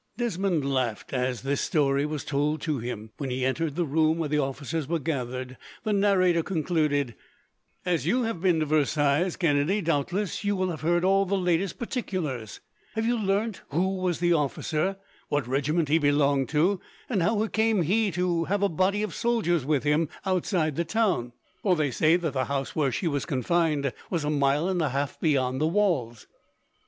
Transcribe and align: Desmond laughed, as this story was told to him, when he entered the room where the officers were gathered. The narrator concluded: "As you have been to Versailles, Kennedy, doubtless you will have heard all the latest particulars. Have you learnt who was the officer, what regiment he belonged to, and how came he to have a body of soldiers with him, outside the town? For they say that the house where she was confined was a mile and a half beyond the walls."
Desmond 0.17 0.65
laughed, 0.65 1.13
as 1.13 1.43
this 1.43 1.61
story 1.61 2.07
was 2.07 2.25
told 2.25 2.59
to 2.61 2.79
him, 2.79 3.11
when 3.17 3.29
he 3.29 3.45
entered 3.45 3.75
the 3.75 3.85
room 3.85 4.17
where 4.17 4.29
the 4.29 4.39
officers 4.39 4.87
were 4.87 4.97
gathered. 4.97 5.57
The 5.83 5.93
narrator 5.93 6.41
concluded: 6.41 7.13
"As 7.85 8.07
you 8.07 8.23
have 8.23 8.41
been 8.41 8.59
to 8.61 8.65
Versailles, 8.65 9.35
Kennedy, 9.37 9.79
doubtless 9.79 10.43
you 10.43 10.55
will 10.55 10.71
have 10.71 10.81
heard 10.81 11.03
all 11.05 11.27
the 11.27 11.37
latest 11.37 11.77
particulars. 11.77 12.61
Have 12.95 13.05
you 13.05 13.15
learnt 13.15 13.61
who 13.69 13.95
was 13.97 14.19
the 14.19 14.33
officer, 14.33 14.97
what 15.29 15.47
regiment 15.47 15.87
he 15.87 15.99
belonged 15.99 16.49
to, 16.49 16.81
and 17.07 17.21
how 17.21 17.45
came 17.45 17.83
he 17.83 18.09
to 18.09 18.45
have 18.45 18.63
a 18.63 18.69
body 18.69 19.03
of 19.03 19.13
soldiers 19.13 19.65
with 19.67 19.83
him, 19.83 20.09
outside 20.25 20.77
the 20.77 20.83
town? 20.83 21.31
For 21.61 21.75
they 21.75 21.91
say 21.91 22.15
that 22.15 22.33
the 22.33 22.45
house 22.45 22.75
where 22.75 22.91
she 22.91 23.07
was 23.07 23.27
confined 23.27 23.93
was 24.09 24.23
a 24.23 24.31
mile 24.31 24.67
and 24.67 24.81
a 24.81 24.89
half 24.89 25.19
beyond 25.19 25.61
the 25.61 25.67
walls." 25.67 26.25